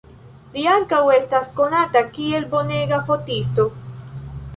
[0.53, 3.67] Li ankaŭ estas konata kiel bonega fotisto.